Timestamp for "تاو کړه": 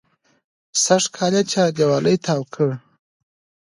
2.25-2.75